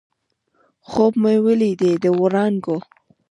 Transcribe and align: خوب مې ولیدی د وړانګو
خوب 0.89 1.13
مې 1.23 1.35
ولیدی 1.45 1.91
د 2.03 2.05
وړانګو 2.19 2.77